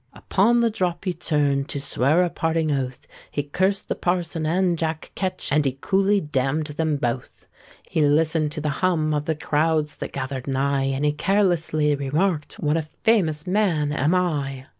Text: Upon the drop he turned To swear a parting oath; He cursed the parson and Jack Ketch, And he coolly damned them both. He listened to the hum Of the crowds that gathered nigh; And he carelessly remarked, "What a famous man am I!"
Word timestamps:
Upon 0.13 0.61
the 0.61 0.71
drop 0.71 1.05
he 1.05 1.13
turned 1.13 1.69
To 1.69 1.79
swear 1.79 2.23
a 2.23 2.31
parting 2.31 2.71
oath; 2.71 3.05
He 3.29 3.43
cursed 3.43 3.87
the 3.87 3.93
parson 3.93 4.47
and 4.47 4.75
Jack 4.75 5.11
Ketch, 5.13 5.51
And 5.51 5.63
he 5.63 5.77
coolly 5.79 6.19
damned 6.19 6.65
them 6.65 6.97
both. 6.97 7.45
He 7.87 8.01
listened 8.03 8.51
to 8.53 8.61
the 8.61 8.69
hum 8.81 9.13
Of 9.13 9.25
the 9.25 9.35
crowds 9.35 9.97
that 9.97 10.11
gathered 10.11 10.47
nigh; 10.47 10.85
And 10.85 11.05
he 11.05 11.11
carelessly 11.11 11.93
remarked, 11.93 12.53
"What 12.55 12.77
a 12.77 12.81
famous 12.81 13.45
man 13.45 13.91
am 13.91 14.15
I!" 14.15 14.65